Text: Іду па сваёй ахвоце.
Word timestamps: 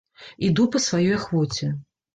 Іду 0.47 0.65
па 0.77 0.83
сваёй 0.87 1.15
ахвоце. 1.21 1.75